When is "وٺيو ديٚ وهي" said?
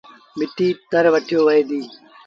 1.13-1.79